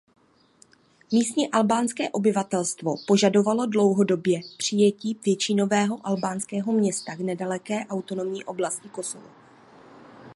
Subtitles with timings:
[1.11, 9.29] Místní albánské obyvatelstvo požadovalo dlouhodobě připojení většinově albánského města k nedaleké autonomní oblasti Kosovo.